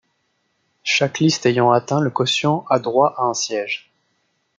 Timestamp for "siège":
3.35-3.91